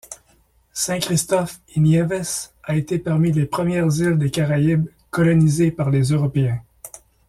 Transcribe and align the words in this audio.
Saint-Christophe-et-Niévès 0.73 2.55
a 2.63 2.75
été 2.75 2.97
parmi 2.97 3.31
les 3.31 3.45
premières 3.45 3.85
îles 3.97 4.17
des 4.17 4.31
Caraïbes 4.31 4.87
colonisées 5.11 5.69
par 5.69 5.91
les 5.91 6.05
Européens. 6.05 6.59